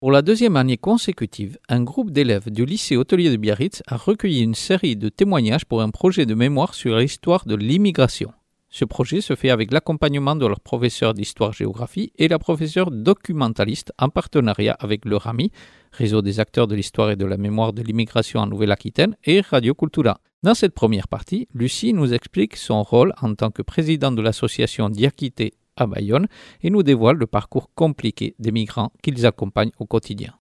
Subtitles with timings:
[0.00, 4.42] Pour la deuxième année consécutive, un groupe d'élèves du lycée hôtelier de Biarritz a recueilli
[4.42, 8.32] une série de témoignages pour un projet de mémoire sur l'histoire de l'immigration.
[8.70, 14.10] Ce projet se fait avec l'accompagnement de leur professeur d'histoire-géographie et la professeure documentaliste en
[14.10, 15.50] partenariat avec le RAMI,
[15.92, 19.74] Réseau des acteurs de l'histoire et de la mémoire de l'immigration en Nouvelle-Aquitaine, et Radio
[19.74, 20.20] Cultura.
[20.42, 24.90] Dans cette première partie, Lucie nous explique son rôle en tant que président de l'association
[24.90, 26.28] Diakité à Bayonne
[26.62, 30.34] et nous dévoile le parcours compliqué des migrants qu'ils accompagnent au quotidien.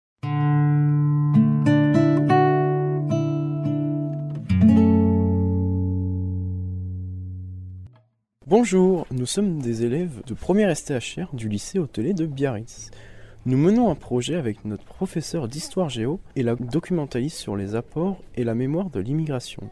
[8.57, 12.93] Bonjour, nous sommes des élèves de première STHR du lycée hôtelier de Biarritz.
[13.47, 18.23] Nous menons un projet avec notre professeur d'histoire géo et la documentaliste sur les apports
[18.37, 19.71] et la mémoire de l'immigration.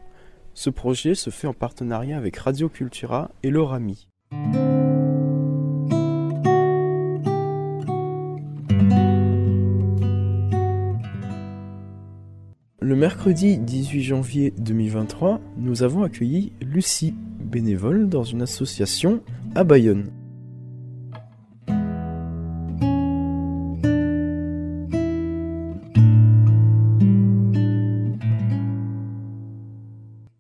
[0.52, 4.08] Ce projet se fait en partenariat avec Radio Cultura et l'ORAMI.
[12.80, 17.14] Le mercredi 18 janvier 2023, nous avons accueilli Lucie,
[17.53, 19.20] bénévole dans une association
[19.55, 20.06] à Bayonne.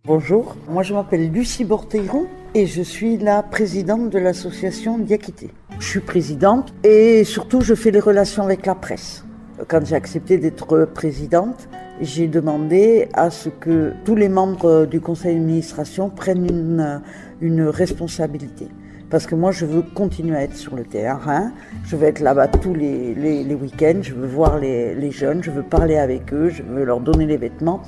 [0.04, 5.50] Bonjour, moi je m'appelle Lucie Borteiron et je suis la présidente de l'association Diakité.
[5.78, 9.24] Je suis présidente et surtout je fais les relations avec la presse.
[9.68, 11.68] Quand j'ai accepté d'être présidente,
[12.00, 17.02] j'ai demandé à ce que tous les membres du conseil d'administration prennent une,
[17.40, 18.68] une responsabilité.
[19.10, 21.52] Parce que moi, je veux continuer à être sur le terrain.
[21.84, 24.00] Je veux être là-bas tous les, les, week-ends.
[24.00, 25.42] Je veux voir les, les, jeunes.
[25.42, 26.48] Je veux parler avec eux.
[26.48, 27.82] Je veux leur donner les vêtements.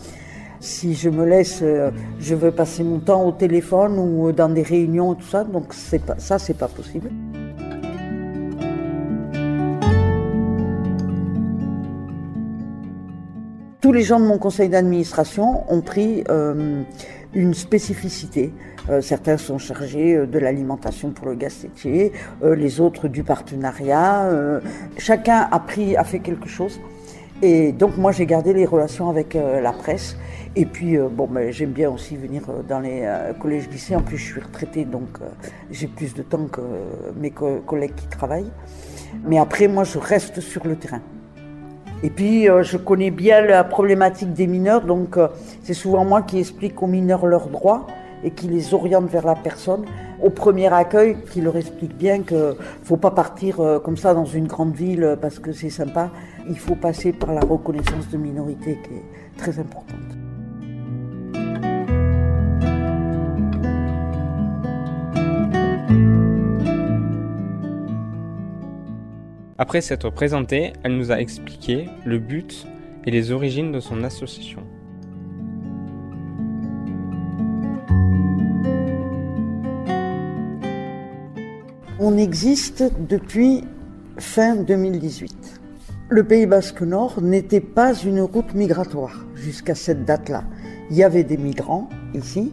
[0.60, 4.62] Si je me laisse, euh, je veux passer mon temps au téléphone ou dans des
[4.62, 5.44] réunions, tout ça.
[5.44, 7.08] Donc ça, c'est pas possible.
[13.84, 16.80] Tous les gens de mon conseil d'administration ont pris euh,
[17.34, 18.50] une spécificité.
[18.88, 21.66] Euh, certains sont chargés euh, de l'alimentation pour le gaz
[22.42, 24.26] les autres du partenariat.
[24.96, 26.80] chacun a pris, a fait quelque chose.
[27.42, 30.16] Et donc moi j'ai gardé les relations avec la presse.
[30.56, 33.06] Et puis bon, ben, j'aime bien aussi venir dans les
[33.38, 33.94] collèges lycées.
[33.94, 35.18] En plus je suis retraitée donc
[35.70, 36.62] j'ai plus de temps que
[37.20, 38.52] mes co- collègues qui travaillent.
[39.26, 41.02] Mais après moi je reste sur le terrain.
[42.04, 45.28] Et puis, euh, je connais bien la problématique des mineurs, donc euh,
[45.62, 47.86] c'est souvent moi qui explique aux mineurs leurs droits
[48.22, 49.86] et qui les oriente vers la personne.
[50.22, 54.12] Au premier accueil, qui leur explique bien qu'il ne faut pas partir euh, comme ça
[54.12, 56.10] dans une grande ville parce que c'est sympa.
[56.46, 60.13] Il faut passer par la reconnaissance de minorité qui est très importante.
[69.56, 72.66] Après s'être présentée, elle nous a expliqué le but
[73.04, 74.62] et les origines de son association.
[82.00, 83.62] On existe depuis
[84.18, 85.60] fin 2018.
[86.08, 90.42] Le Pays Basque Nord n'était pas une route migratoire jusqu'à cette date-là.
[90.90, 92.52] Il y avait des migrants ici,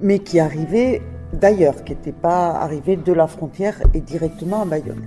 [0.00, 1.02] mais qui arrivaient
[1.32, 5.02] d'ailleurs, qui n'étaient pas arrivés de la frontière et directement à Bayonne.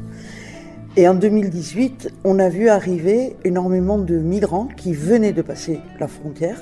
[0.97, 6.07] Et en 2018, on a vu arriver énormément de migrants qui venaient de passer la
[6.07, 6.59] frontière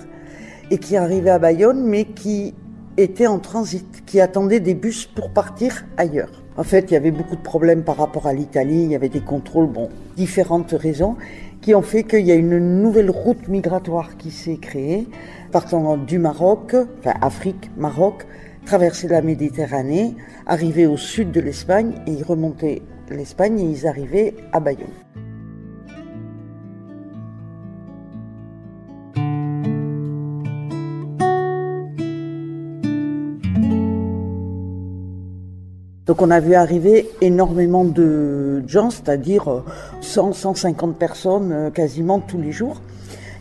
[0.70, 2.54] et qui arrivaient à Bayonne, mais qui
[2.98, 6.44] étaient en transit, qui attendaient des bus pour partir ailleurs.
[6.58, 9.08] En fait, il y avait beaucoup de problèmes par rapport à l'Italie, il y avait
[9.08, 11.16] des contrôles, bon, différentes raisons
[11.62, 15.08] qui ont fait qu'il y a une nouvelle route migratoire qui s'est créée,
[15.52, 18.26] partant du Maroc, enfin Afrique, Maroc,
[18.66, 20.16] traverser la Méditerranée,
[20.46, 22.82] arriver au sud de l'Espagne et y remonter
[23.14, 24.88] l'Espagne et ils arrivaient à Bayonne.
[36.08, 39.64] Donc on a vu arriver énormément de gens, c'est-à-dire
[40.00, 42.82] 100, 150 personnes euh, quasiment tous les jours,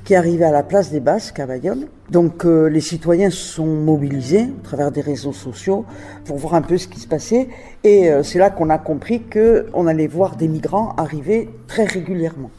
[0.06, 1.88] qui arrivaient à la place des Basques à Bayonne.
[2.12, 5.84] Donc euh, les citoyens se sont mobilisés à travers des réseaux sociaux
[6.24, 7.48] pour voir un peu ce qui se passait.
[7.82, 12.52] Et euh, c'est là qu'on a compris qu'on allait voir des migrants arriver très régulièrement.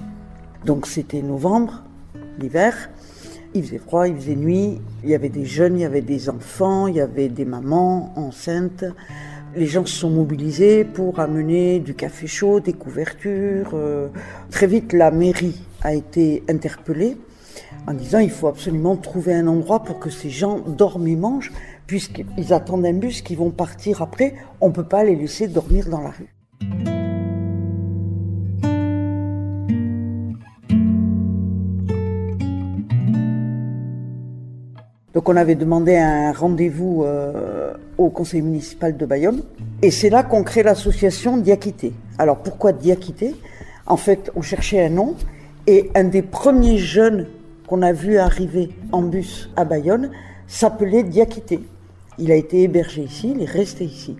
[0.65, 1.83] Donc c'était novembre,
[2.37, 2.89] l'hiver.
[3.53, 6.27] Il faisait froid, il faisait nuit, il y avait des jeunes, il y avait des
[6.29, 8.83] enfants, il y avait des mamans enceintes.
[9.55, 13.71] Les gens se sont mobilisés pour amener du café chaud, des couvertures.
[13.73, 14.09] Euh,
[14.51, 17.15] Très vite, la mairie a été interpellée
[17.87, 21.53] en disant il faut absolument trouver un endroit pour que ces gens dorment et mangent,
[21.87, 25.87] puisqu'ils attendent un bus qui vont partir après, on ne peut pas les laisser dormir
[25.89, 26.33] dans la rue.
[35.13, 39.41] Donc on avait demandé un rendez-vous euh, au conseil municipal de Bayonne.
[39.81, 41.93] Et c'est là qu'on crée l'association Diakité.
[42.19, 43.33] Alors pourquoi Diakité?
[43.87, 45.15] En fait, on cherchait un nom.
[45.65, 47.25] Et un des premiers jeunes
[47.67, 50.09] qu'on a vu arriver en bus à Bayonne
[50.47, 51.59] s'appelait Diakité.
[52.17, 54.15] Il a été hébergé ici, il est resté ici.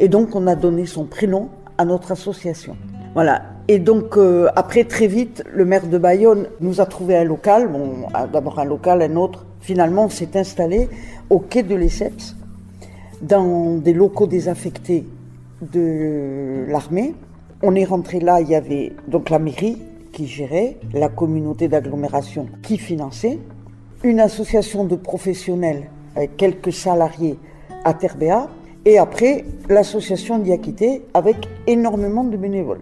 [0.00, 1.48] Et donc on a donné son prénom
[1.78, 2.76] à notre association.
[3.14, 3.42] Voilà.
[3.68, 7.68] Et donc euh, après très vite, le maire de Bayonne nous a trouvé un local.
[7.68, 10.88] Bon, d'abord un local, un autre Finalement, on s'est installé
[11.28, 12.36] au quai de Lesseps,
[13.20, 15.04] dans des locaux désaffectés
[15.60, 17.16] de l'armée.
[17.62, 19.82] On est rentré là, il y avait donc la mairie
[20.16, 23.38] qui gérait, la communauté d'agglomération qui finançait,
[24.02, 27.38] une association de professionnels avec quelques salariés
[27.84, 28.48] à Terbéa,
[28.86, 32.80] et après l'association Diakité avec énormément de bénévoles.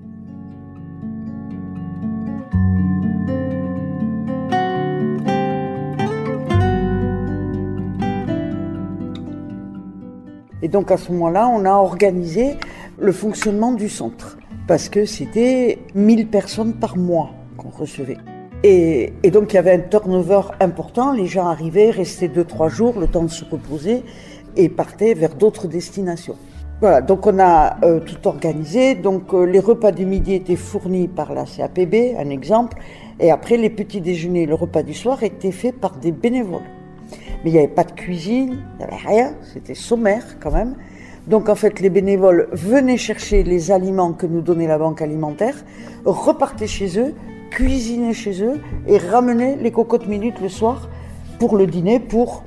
[10.63, 12.59] Et donc à ce moment-là, on a organisé
[12.97, 18.17] le fonctionnement du centre parce que c'était 1000 personnes par mois qu'on recevait.
[18.63, 23.07] Et, donc il y avait un turnover important, les gens arrivaient, restaient 2-3 jours, le
[23.07, 24.03] temps de se reposer,
[24.57, 26.37] et partaient vers d'autres destinations.
[26.81, 28.95] Voilà, donc on a euh, tout organisé.
[28.95, 32.79] Donc euh, les repas du midi étaient fournis par la CAPB, un exemple,
[33.21, 36.63] et après les petits déjeuners, le repas du soir étaient faits par des bénévoles.
[37.45, 40.75] Mais il n'y avait pas de cuisine, il n'y avait rien, c'était sommaire quand même.
[41.27, 45.55] Donc en fait, les bénévoles venaient chercher les aliments que nous donnait la banque alimentaire,
[46.05, 47.15] repartaient chez eux,
[47.51, 50.89] cuisinaient chez eux et ramenaient les cocottes minutes le soir
[51.39, 52.45] pour le dîner pour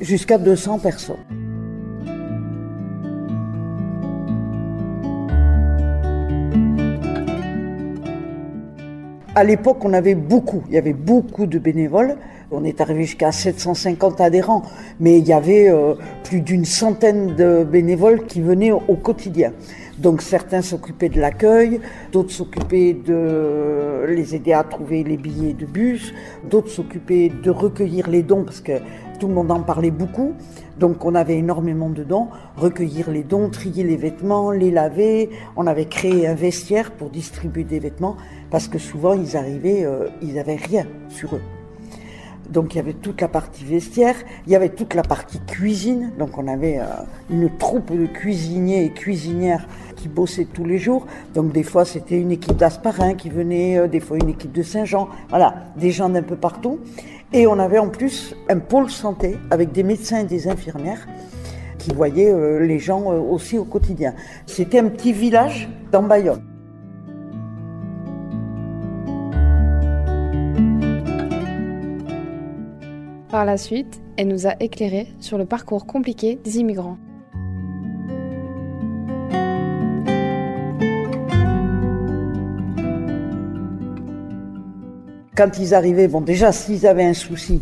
[0.00, 1.16] jusqu'à 200 personnes.
[9.34, 12.16] À l'époque, on avait beaucoup, il y avait beaucoup de bénévoles.
[12.52, 14.62] On est arrivé jusqu'à 750 adhérents,
[15.00, 19.52] mais il y avait euh, plus d'une centaine de bénévoles qui venaient au, quotidien.
[19.98, 21.80] Donc certains s'occupaient de l'accueil,
[22.12, 26.14] d'autres s'occupaient de les aider à trouver les billets de bus,
[26.48, 28.78] d'autres s'occupaient de recueillir les dons parce que
[29.18, 30.34] tout le monde en parlait beaucoup.
[30.78, 35.30] Donc on avait énormément de dons, recueillir les dons, trier les vêtements, les laver.
[35.56, 38.16] On avait créé un vestiaire pour distribuer des vêtements
[38.50, 41.42] parce que souvent ils arrivaient, euh, ils n'avaient rien sur eux.
[42.50, 44.14] Donc il y avait toute la partie vestiaire,
[44.46, 46.12] il y avait toute la partie cuisine.
[46.18, 46.84] Donc on avait euh,
[47.30, 49.66] une troupe de cuisiniers et cuisinières
[49.96, 51.06] qui bossaient tous les jours.
[51.34, 54.62] Donc des fois c'était une équipe d'Asparin qui venait, euh, des fois une équipe de
[54.62, 55.08] Saint-Jean.
[55.28, 56.78] Voilà, des gens d'un peu partout.
[57.32, 61.06] Et on avait en plus un pôle santé avec des médecins et des infirmières
[61.78, 64.14] qui voyaient les gens aussi au quotidien.
[64.46, 66.55] C'était un petit village dans Bayonne.
[73.36, 76.96] Par la suite, elle nous a éclairé sur le parcours compliqué des immigrants.
[85.36, 87.60] Quand ils arrivaient, bon déjà s'ils avaient un souci,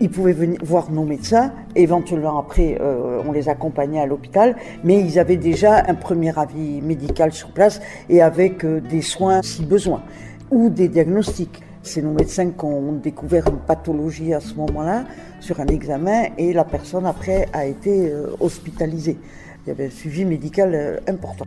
[0.00, 1.52] ils pouvaient venir voir nos médecins.
[1.76, 6.80] Éventuellement après, euh, on les accompagnait à l'hôpital, mais ils avaient déjà un premier avis
[6.80, 10.02] médical sur place et avec euh, des soins si besoin
[10.50, 11.62] ou des diagnostics.
[11.84, 15.04] C'est nos médecins qui ont découvert une pathologie à ce moment-là
[15.40, 19.18] sur un examen et la personne après a été euh, hospitalisée.
[19.64, 21.44] Il y avait un suivi médical euh, important.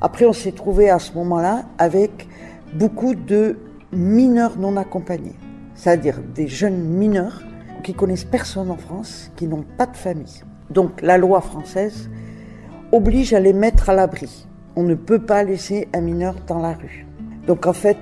[0.00, 2.28] Après, on s'est trouvé à ce moment-là avec
[2.74, 3.58] beaucoup de
[3.90, 5.34] mineurs non accompagnés,
[5.74, 7.42] c'est-à-dire des jeunes mineurs
[7.82, 10.44] qui connaissent personne en France, qui n'ont pas de famille.
[10.70, 12.10] Donc la loi française
[12.94, 14.46] oblige à les mettre à l'abri.
[14.76, 17.04] On ne peut pas laisser un mineur dans la rue.
[17.44, 17.98] Donc en fait,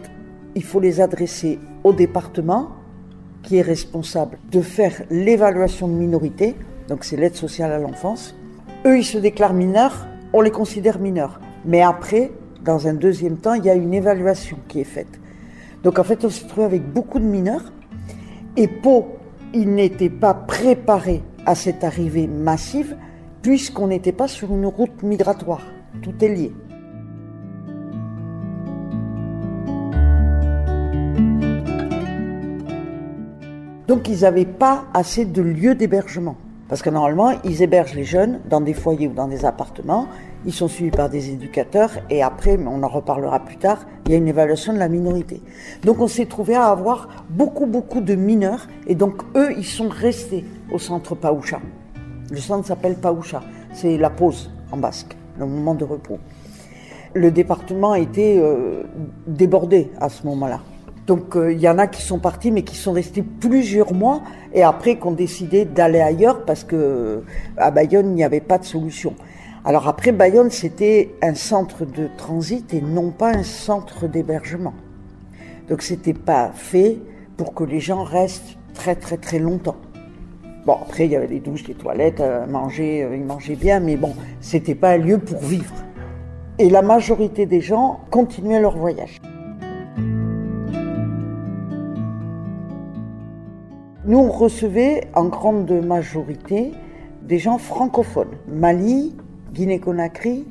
[0.54, 2.72] il faut les adresser au département
[3.42, 6.54] qui est responsable de faire l'évaluation de minorité,
[6.88, 8.36] donc c'est l'aide sociale à l'enfance.
[8.84, 11.40] Eux, ils se déclarent mineurs, on les considère mineurs.
[11.64, 12.30] Mais après,
[12.62, 15.20] dans un deuxième temps, il y a une évaluation qui est faite.
[15.82, 17.72] Donc en fait, on se trouve avec beaucoup de mineurs.
[18.58, 19.08] Et Pau,
[19.54, 22.94] il n'était pas préparé à cette arrivée massive
[23.42, 25.62] puisqu'on n'était pas sur une route migratoire.
[26.00, 26.52] Tout est lié.
[33.88, 36.36] Donc ils n'avaient pas assez de lieux d'hébergement.
[36.68, 40.06] Parce que normalement, ils hébergent les jeunes dans des foyers ou dans des appartements.
[40.46, 44.14] Ils sont suivis par des éducateurs et après, on en reparlera plus tard, il y
[44.14, 45.42] a une évaluation de la minorité.
[45.84, 49.90] Donc on s'est trouvé à avoir beaucoup, beaucoup de mineurs et donc eux, ils sont
[49.90, 51.60] restés au centre Paoucha.
[52.32, 53.42] Le centre s'appelle Paoucha,
[53.74, 56.18] c'est la pause en basque, le moment de repos.
[57.12, 58.84] Le département a été euh,
[59.26, 60.60] débordé à ce moment-là.
[61.06, 64.22] Donc euh, il y en a qui sont partis, mais qui sont restés plusieurs mois,
[64.54, 67.22] et après qu'on décidé d'aller ailleurs parce que
[67.58, 69.14] à Bayonne il n'y avait pas de solution.
[69.66, 74.72] Alors après Bayonne c'était un centre de transit et non pas un centre d'hébergement.
[75.68, 76.96] Donc c'était pas fait
[77.36, 79.76] pour que les gens restent très très très longtemps.
[80.64, 83.80] Bon après il y avait des douches, des toilettes, euh, manger, euh, ils mangeaient bien,
[83.80, 85.74] mais bon c'était pas un lieu pour vivre.
[86.58, 89.18] Et la majorité des gens continuaient leur voyage.
[94.04, 96.72] Nous, on recevait en grande majorité
[97.22, 98.36] des gens francophones.
[98.48, 99.16] Mali,
[99.52, 100.46] Guinée-Conakry,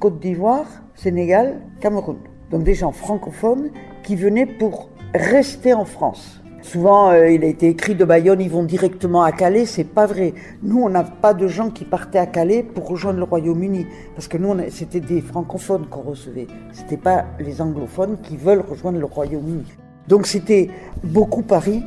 [0.00, 2.18] Côte d'Ivoire, Sénégal, Cameroun.
[2.50, 3.70] Donc des gens francophones
[4.02, 6.42] qui venaient pour rester en France.
[6.66, 9.66] Souvent, euh, il a été écrit de Bayonne, ils vont directement à Calais.
[9.66, 10.34] C'est pas vrai.
[10.64, 14.26] Nous, on n'a pas de gens qui partaient à Calais pour rejoindre le Royaume-Uni, parce
[14.26, 16.48] que nous, c'était des francophones qu'on recevait.
[16.72, 19.62] C'était pas les anglophones qui veulent rejoindre le Royaume-Uni.
[20.08, 20.68] Donc c'était
[21.04, 21.84] beaucoup Paris,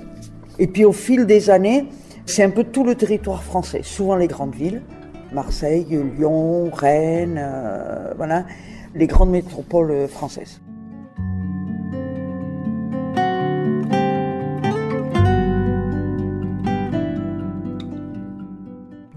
[0.59, 1.87] et puis au fil des années,
[2.25, 4.81] c'est un peu tout le territoire français, souvent les grandes villes,
[5.33, 8.45] Marseille, Lyon, Rennes, euh, voilà,
[8.95, 10.61] les grandes métropoles françaises.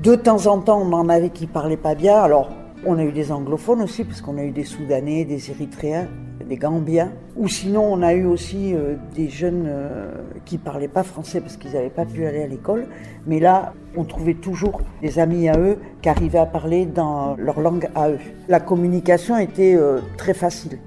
[0.02, 2.16] De temps en temps, on en avait qui parlaient pas bien.
[2.16, 2.50] Alors,
[2.84, 6.08] on a eu des anglophones aussi, parce qu'on a eu des Soudanais, des Érythréens,
[6.44, 7.12] des Gambiens.
[7.36, 10.10] Ou sinon, on a eu aussi euh, des jeunes euh,
[10.44, 12.88] qui parlaient pas français parce qu'ils n'avaient pas pu aller à l'école.
[13.28, 17.60] Mais là, on trouvait toujours des amis à eux qui arrivaient à parler dans leur
[17.60, 18.18] langue à eux.
[18.48, 20.80] La communication était euh, très facile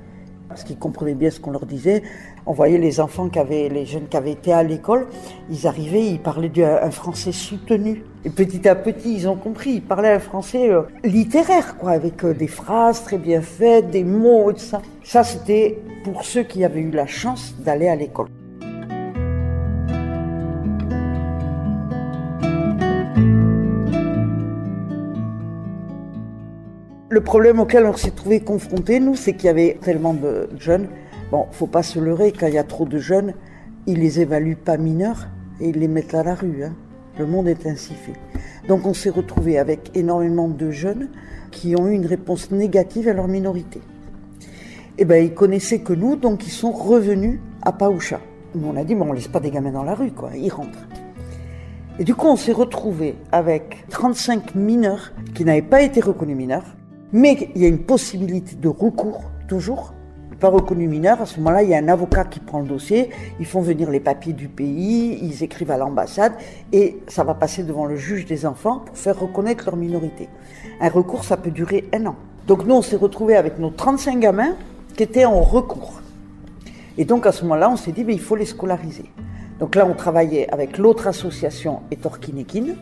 [0.56, 2.02] parce qu'ils comprenaient bien ce qu'on leur disait.
[2.46, 5.08] On voyait les enfants qui avaient, les jeunes qui avaient été à l'école,
[5.50, 8.06] ils arrivaient, ils parlaient un français soutenu.
[8.24, 12.24] Et petit à petit, ils ont compris, ils parlaient un français euh, littéraire, quoi, avec
[12.24, 14.82] euh, des phrases très bien faites, des mots et tout ça.
[15.04, 18.30] Ça, c'était pour ceux qui avaient eu la chance d'aller à l'école.
[27.16, 30.90] Le problème auquel on s'est trouvé confronté, nous, c'est qu'il y avait tellement de jeunes.
[31.32, 33.36] Bon, faut pas se leurrer, quand il y a trop de jeunes,
[33.88, 35.30] ils les évaluent pas mineurs
[35.62, 36.66] et ils les mettent à la rue.
[36.66, 36.74] Hein.
[37.18, 38.20] Le monde est ainsi fait.
[38.68, 41.08] Donc on s'est retrouvé avec énormément de jeunes
[41.52, 43.80] qui ont eu une réponse négative à leur minorité.
[44.98, 48.20] Eh ben ils connaissaient que nous, donc ils sont revenus à Paoucha.
[48.62, 50.86] On a dit, bon on laisse pas des gamins dans la rue, quoi, ils rentrent.
[51.98, 56.75] Et du coup on s'est retrouvé avec 35 mineurs qui n'avaient pas été reconnus mineurs,
[57.14, 59.94] mais il y a une possibilité de recours, toujours,
[60.40, 63.10] pas reconnu mineur, à ce moment-là, il y a un avocat qui prend le dossier,
[63.40, 66.34] ils font venir les papiers du pays, ils écrivent à l'ambassade,
[66.74, 70.28] et ça va passer devant le juge des enfants pour faire reconnaître leur minorité.
[70.82, 72.16] Un recours, ça peut durer un an.
[72.48, 74.56] Donc nous, on s'est retrouvés avec nos 35 gamins
[74.96, 76.02] qui étaient en recours.
[76.98, 79.06] Et donc à ce moment-là, on s'est dit, mais il faut les scolariser.
[79.60, 82.76] Donc là, on travaillait avec l'autre association, Etorkinekin,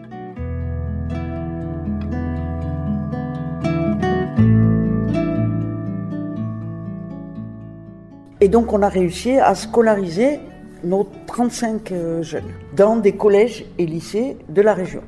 [8.44, 10.42] Et donc on a réussi à scolariser
[10.84, 15.00] nos 35 euh, jeunes dans des collèges et lycées de la région.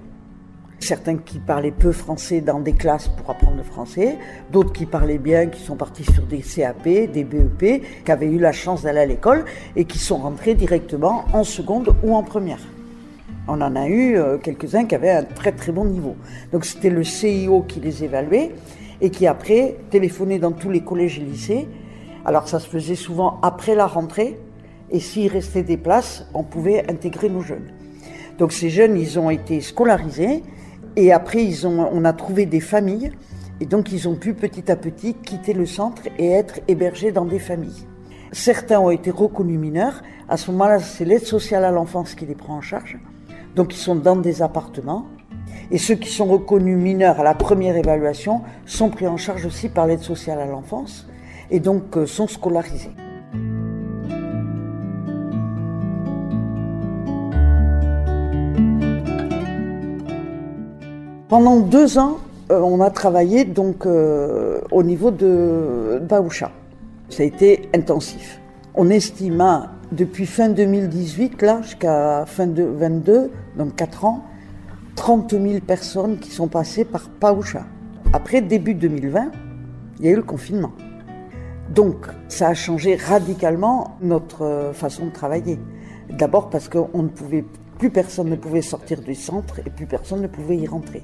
[0.80, 4.18] Certains qui parlaient peu français dans des classes pour apprendre le français,
[4.54, 8.39] d'autres qui parlaient bien, qui sont partis sur des CAP, des BEP, qui avaient eu
[8.39, 9.44] la chance d'aller à l'école
[9.75, 12.62] et qui sont rentrés directement en seconde ou en première.
[13.50, 16.15] On en a eu euh, quelques-uns qui avaient un très très bon niveau.
[16.54, 18.51] Donc c'était le CIO qui les évaluait
[19.01, 21.68] et qui après téléphonait dans tous les collèges et lycées
[22.25, 24.39] alors ça se faisait souvent après la rentrée,
[24.91, 27.72] et s'il restait des places, on pouvait intégrer nos jeunes.
[28.38, 30.44] Donc ces jeunes, ils ont été scolarisés,
[30.96, 33.12] et après on a trouvé des familles,
[33.62, 37.25] et donc ils ont pu petit à petit quitter le centre et être hébergés dans
[37.25, 37.86] des familles.
[38.32, 42.36] Certains ont été reconnus mineurs, à ce moment-là c'est l'aide sociale à l'enfance qui les
[42.36, 42.98] prend en charge,
[43.55, 45.05] donc ils sont dans des appartements,
[45.72, 49.70] et ceux qui sont reconnus mineurs à la première évaluation sont pris en charge aussi
[49.70, 51.08] par l'aide sociale à l'enfance
[51.50, 52.92] et donc euh, sont scolarisés.
[61.28, 62.18] Pendant deux ans,
[62.52, 66.52] euh, on a travaillé donc euh, au niveau de Baoucha.
[67.10, 68.40] Ça a été intensif.
[68.75, 74.24] On estima depuis fin 2018 là jusqu'à fin 2022, donc quatre ans,
[74.96, 77.66] 30 000 personnes qui sont passées par Paoucha.
[78.14, 79.32] Après, début 2020,
[80.00, 80.72] il y a eu le confinement.
[81.69, 85.60] Donc, ça a changé radicalement notre euh, façon de travailler.
[86.10, 87.43] D'abord parce ne pouvait
[87.79, 91.01] plus personne ne pouvait sortir du centre et plus personne ne pouvait y rentrer.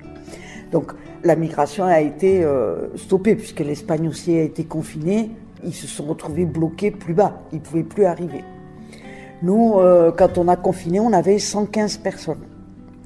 [0.72, 5.32] Donc, la migration a été euh, stoppée puisque l'Espagne aussi a été confinée.
[5.64, 7.42] Ils se sont retrouvés bloqués plus bas.
[7.52, 8.44] Ils ne pouvaient plus arriver.
[9.42, 12.46] Nous, euh, quand on a confiné, on avait 115 personnes.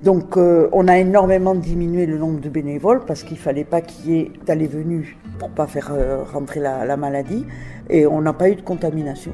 [0.03, 4.19] Donc on a énormément diminué le nombre de bénévoles parce qu'il fallait pas qu'il y
[4.19, 7.45] ait d'allées-venues pour pas faire euh, rentrer la, maladie
[7.89, 9.33] et on n'a pas eu de contamination.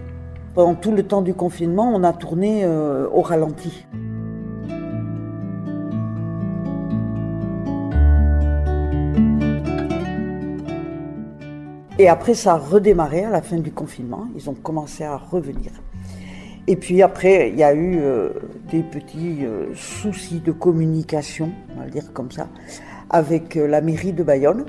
[0.53, 3.85] Pendant tout le temps du confinement, on a tourné au ralenti.
[12.01, 14.27] Et après, ça a redémarré à la fin du confinement.
[14.35, 15.71] Ils ont commencé à revenir.
[16.65, 18.29] Et puis après, il y a eu euh,
[18.71, 22.47] des petits euh, soucis de communication, on va le dire comme ça,
[23.09, 24.65] avec euh, la mairie de Bayonne.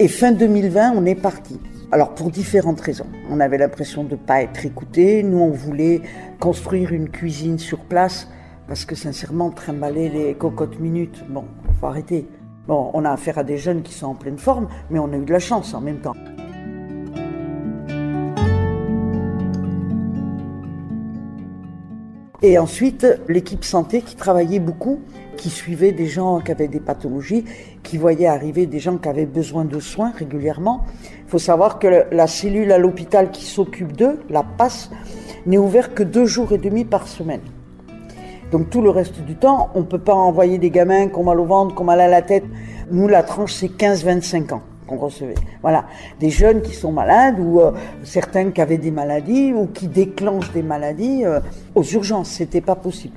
[0.00, 1.58] Et fin 2020, on est parti.
[1.90, 3.06] Alors pour différentes raisons.
[3.30, 5.24] On avait l'impression de ne pas être écouté.
[5.24, 6.02] Nous, on voulait
[6.38, 8.28] construire une cuisine sur place
[8.68, 11.46] parce que sincèrement, trimballer les cocottes minutes, bon,
[11.80, 12.28] faut arrêter.
[12.68, 15.16] Bon, on a affaire à des jeunes qui sont en pleine forme, mais on a
[15.16, 16.14] eu de la chance en même temps.
[22.40, 25.00] Et ensuite, l'équipe santé qui travaillait beaucoup,
[25.38, 27.44] qui suivait des gens qui avaient des pathologies,
[27.82, 30.84] qui voyait arriver des gens qui avaient besoin de soins régulièrement.
[31.24, 34.90] Il faut savoir que la cellule à l'hôpital qui s'occupe d'eux, la passe,
[35.46, 37.40] n'est ouverte que deux jours et demi par semaine.
[38.50, 41.24] Donc tout le reste du temps, on ne peut pas envoyer des gamins qui ont
[41.24, 42.44] mal au ventre, qui ont mal à la tête.
[42.90, 45.34] Nous, la tranche, c'est 15-25 ans qu'on recevait.
[45.62, 45.84] Voilà,
[46.18, 50.52] des jeunes qui sont malades ou euh, certains qui avaient des maladies ou qui déclenchent
[50.52, 51.40] des maladies euh,
[51.74, 52.30] aux urgences.
[52.30, 53.14] C'était pas possible.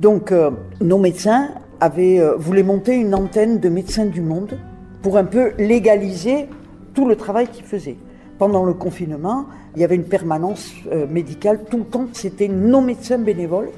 [0.00, 0.50] Donc, euh,
[0.80, 1.50] nos médecins
[1.80, 4.58] avaient voulu monter une antenne de médecins du monde
[5.02, 6.48] pour un peu légaliser
[6.94, 7.98] tout le travail qu'ils faisaient.
[8.38, 10.72] Pendant le confinement, il y avait une permanence
[11.10, 12.06] médicale tout le temps.
[12.12, 13.70] C'était nos médecins bénévoles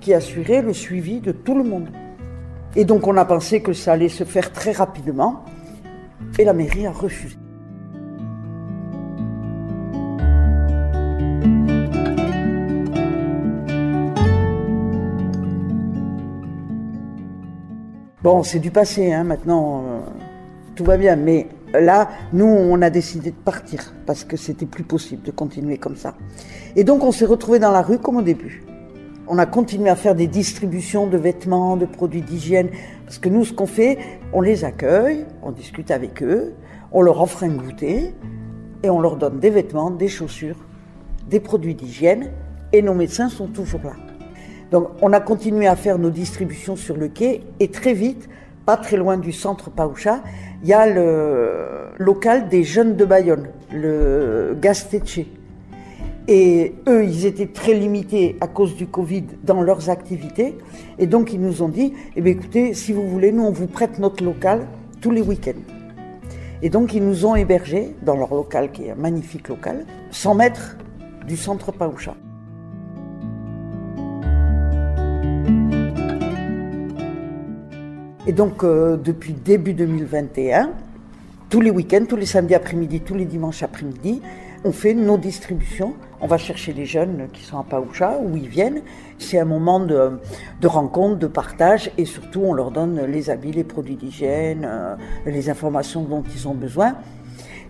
[0.00, 1.88] qui assuraient le suivi de tout le monde.
[2.76, 5.44] Et donc on a pensé que ça allait se faire très rapidement.
[6.38, 7.36] Et la mairie a refusé.
[18.24, 20.00] Bon, c'est du passé, hein, maintenant, euh,
[20.74, 21.14] tout va bien.
[21.14, 25.76] Mais là, nous, on a décidé de partir parce que c'était plus possible de continuer
[25.76, 26.14] comme ça.
[26.74, 28.64] Et donc, on s'est retrouvés dans la rue comme au début.
[29.28, 32.70] On a continué à faire des distributions de vêtements, de produits d'hygiène,
[33.04, 33.98] parce que nous, ce qu'on fait,
[34.32, 36.54] on les accueille, on discute avec eux,
[36.92, 38.14] on leur offre un goûter,
[38.82, 40.56] et on leur donne des vêtements, des chaussures,
[41.28, 42.30] des produits d'hygiène,
[42.72, 44.13] et nos médecins sont toujours là.
[44.70, 48.28] Donc on a continué à faire nos distributions sur le quai, et très vite,
[48.66, 50.22] pas très loin du centre Paoucha,
[50.62, 55.20] il y a le local des jeunes de Bayonne, le Gasteche.
[56.26, 60.56] Et eux, ils étaient très limités à cause du Covid dans leurs activités.
[60.98, 63.66] Et donc, ils nous ont dit, eh bien, écoutez, si vous voulez, nous, on vous
[63.66, 64.66] prête notre local
[65.02, 65.60] tous les week-ends.
[66.62, 70.34] Et donc, ils nous ont hébergés dans leur local, qui est un magnifique local, 100
[70.34, 70.78] mètres
[71.26, 72.16] du centre Paoucha.
[78.26, 80.70] Et donc, euh, depuis début 2021,
[81.50, 84.22] tous les week-ends, tous les samedis après-midi, tous les dimanches après-midi,
[84.64, 85.92] on fait nos distributions.
[86.22, 88.80] On va chercher les jeunes qui sont à Paoucha, où ils viennent.
[89.18, 90.18] C'est un moment de,
[90.64, 95.50] rencontre, de partage, et surtout on leur donne les habits, les produits d'hygiène, euh, les
[95.50, 96.94] informations dont ils ont besoin.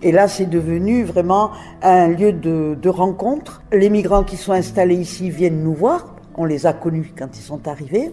[0.03, 1.51] Et là, c'est devenu vraiment
[1.83, 3.63] un lieu de, de rencontre.
[3.73, 6.14] Les migrants qui sont installés ici viennent nous voir.
[6.37, 8.13] On les a connus quand ils sont arrivés.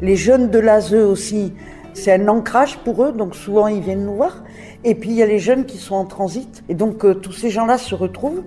[0.00, 1.52] Les jeunes de l'ASE aussi,
[1.94, 4.42] c'est un ancrage pour eux, donc souvent ils viennent nous voir.
[4.82, 6.62] Et puis il y a les jeunes qui sont en transit.
[6.68, 8.42] Et donc euh, tous ces gens-là se retrouvent.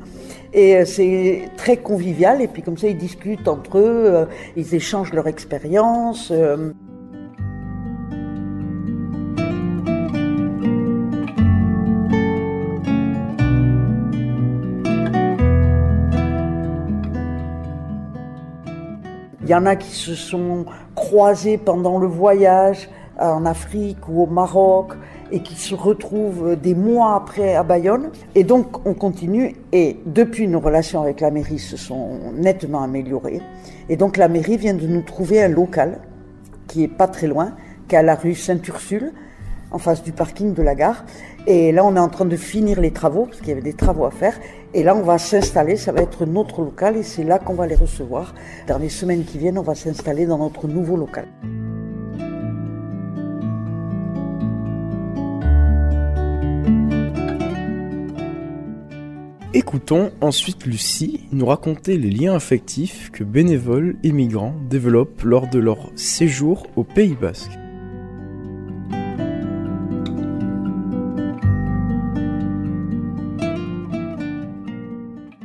[0.53, 2.41] Et euh, c'est très convivial.
[2.41, 4.25] Et puis comme ça, ils discutent entre eux, euh,
[4.55, 6.31] ils échangent leur expérience.
[19.47, 24.25] Il y en a qui se sont croisés pendant le voyage en Afrique ou au
[24.25, 24.91] Maroc
[25.31, 28.09] et qui se retrouvent des mois après à Bayonne.
[28.35, 33.39] Et donc on continue et depuis nos relations avec la mairie se sont nettement améliorées.
[33.87, 35.99] Et donc la mairie vient de nous trouver un local
[36.67, 37.53] qui est pas très loin,
[37.87, 39.13] qui est à la rue Sainte-Ursule,
[39.71, 41.05] en face du parking de la gare.
[41.45, 43.71] Et là on est en train de finir les travaux, parce qu'il y avait des
[43.71, 44.37] travaux à faire.
[44.77, 47.65] Et là, on va s'installer, ça va être notre local et c'est là qu'on va
[47.65, 48.35] les recevoir.
[48.67, 51.25] Dans les semaines qui viennent, on va s'installer dans notre nouveau local.
[59.55, 65.57] Écoutons ensuite Lucie nous raconter les liens affectifs que bénévoles et migrants développent lors de
[65.57, 67.57] leur séjour au Pays Basque.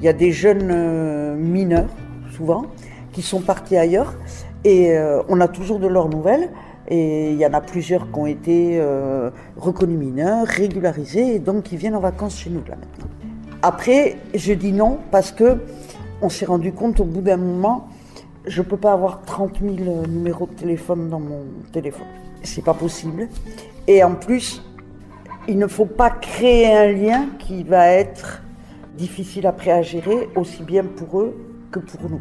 [0.03, 1.87] Il y a des jeunes euh, mineurs,
[2.33, 2.65] souvent,
[3.13, 4.17] qui sont partis ailleurs
[4.65, 6.51] et euh, on a toujours de leurs nouvelles.
[6.89, 11.63] Et il y en a plusieurs qui ont été euh, reconnus mineurs, régularisés, et donc
[11.63, 13.07] qui viennent en vacances chez nous là maintenant.
[13.63, 15.59] Après, je dis non parce que
[16.21, 17.87] on s'est rendu compte au bout d'un moment,
[18.45, 22.09] je ne peux pas avoir 30 000 numéros de téléphone dans mon téléphone.
[22.43, 23.29] C'est pas possible.
[23.87, 24.65] Et en plus,
[25.47, 28.43] il ne faut pas créer un lien qui va être
[28.97, 31.37] difficile après à gérer, aussi bien pour eux
[31.71, 32.21] que pour nous.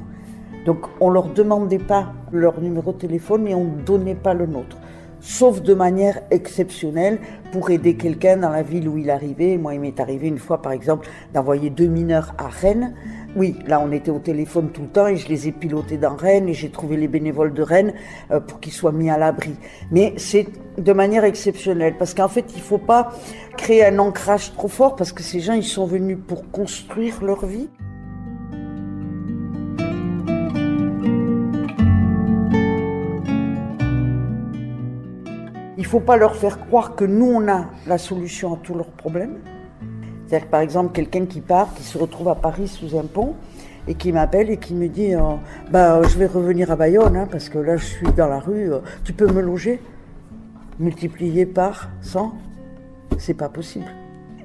[0.66, 4.46] Donc on leur demandait pas leur numéro de téléphone et on ne donnait pas le
[4.46, 4.78] nôtre.
[5.20, 7.20] Sauf de manière exceptionnelle
[7.52, 9.58] pour aider quelqu'un dans la ville où il arrivait.
[9.58, 12.96] Moi, il m'est arrivé une fois, par exemple, d'envoyer deux mineurs à Rennes.
[13.34, 16.18] Oui, là, on était au téléphone tout le temps et je les ai pilotés dans
[16.18, 17.94] Rennes et j'ai trouvé les bénévoles de Rennes
[18.30, 19.56] euh, pour qu'ils soient mis à l'abri.
[19.90, 23.14] Mais c'est de manière exceptionnelle parce qu'en fait, il faut pas
[23.56, 27.46] créer un ancrage trop fort parce que ces gens, ils sont venus pour construire leur
[27.46, 27.70] vie.
[35.78, 38.74] Il ne faut pas leur faire croire que nous, on a la solution à tous
[38.74, 39.40] leurs problèmes.
[40.32, 43.34] C'est-à-dire que, par exemple, quelqu'un qui part, qui se retrouve à Paris sous un pont,
[43.86, 45.20] et qui m'appelle et qui me dit euh,
[45.70, 48.72] bah, Je vais revenir à Bayonne, hein, parce que là, je suis dans la rue,
[48.72, 49.82] euh, tu peux me loger?
[50.80, 52.34] Multiplié par 100,
[53.18, 53.88] c'est pas possible.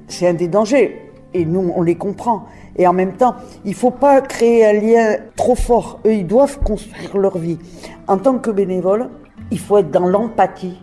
[0.09, 2.47] C'est un des dangers, et nous, on les comprend.
[2.75, 6.01] Et en même temps, il faut pas créer un lien trop fort.
[6.05, 7.59] Eux, ils doivent construire leur vie.
[8.07, 9.07] En tant que bénévole,
[9.51, 10.81] il faut être dans l'empathie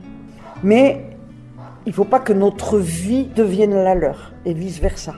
[0.64, 1.04] mais
[1.86, 5.14] il ne faut pas que notre vie devienne la leur et vice-versa.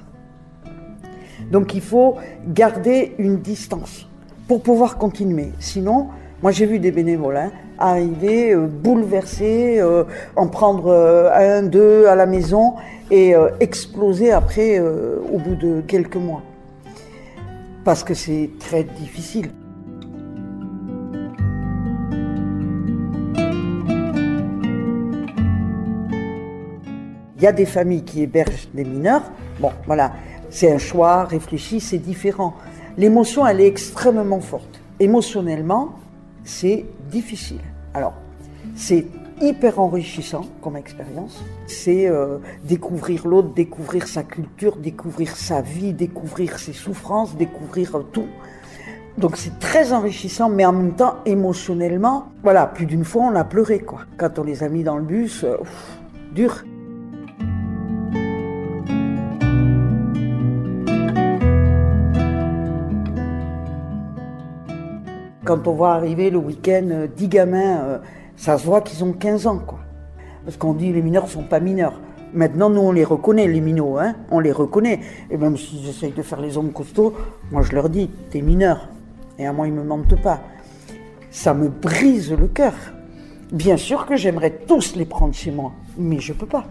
[1.50, 2.16] Donc il faut
[2.48, 4.08] garder une distance
[4.48, 5.52] pour pouvoir continuer.
[5.58, 6.08] Sinon,
[6.42, 12.06] moi j'ai vu des bénévoles hein, arriver euh, bouleversés, euh, en prendre euh, un, deux
[12.06, 12.74] à la maison
[13.10, 16.42] et exploser après au bout de quelques mois.
[17.84, 19.50] Parce que c'est très difficile.
[27.46, 29.30] Y a des familles qui hébergent des mineurs.
[29.60, 30.12] Bon, voilà,
[30.50, 32.54] c'est un choix réfléchi, c'est différent.
[32.98, 34.80] L'émotion, elle est extrêmement forte.
[34.98, 35.94] Émotionnellement,
[36.44, 37.60] c'est difficile.
[37.94, 38.14] Alors,
[38.74, 39.06] c'est
[39.40, 41.44] hyper enrichissant comme expérience.
[41.68, 48.26] C'est euh, découvrir l'autre, découvrir sa culture, découvrir sa vie, découvrir ses souffrances, découvrir tout.
[49.18, 53.44] Donc c'est très enrichissant, mais en même temps, émotionnellement, voilà, plus d'une fois, on a
[53.44, 54.00] pleuré, quoi.
[54.16, 55.56] Quand on les a mis dans le bus, euh,
[56.34, 56.64] dur.
[65.46, 67.98] Quand on voit arriver le week-end 10 euh, gamins, euh,
[68.36, 69.78] ça se voit qu'ils ont 15 ans, quoi.
[70.44, 72.00] Parce qu'on dit les mineurs sont pas mineurs.
[72.34, 74.98] Maintenant, nous, on les reconnaît, les minots, hein on les reconnaît.
[75.30, 77.14] Et même s'ils essayent de faire les hommes costauds,
[77.52, 78.88] moi, je leur dis, t'es mineur.
[79.38, 80.40] Et à moi, ils me mentent pas.
[81.30, 82.74] Ça me brise le cœur.
[83.52, 86.64] Bien sûr que j'aimerais tous les prendre chez moi, mais je peux pas.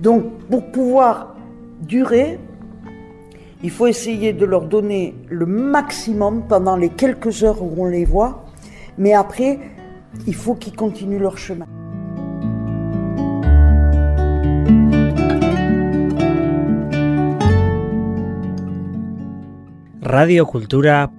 [0.00, 1.36] Donc, pour pouvoir
[1.82, 2.38] durer,
[3.62, 8.04] il faut essayer de leur donner le maximum pendant les quelques heures où on les
[8.04, 8.44] voit,
[8.98, 9.58] mais après,
[10.26, 11.66] il faut qu'ils continuent leur chemin.
[20.02, 21.10] Radio Cultura.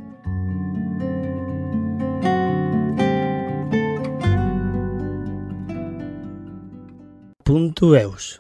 [7.44, 8.40] Punto